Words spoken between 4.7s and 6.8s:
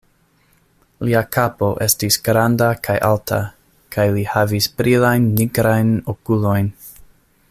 brilajn nigrajn okulojn.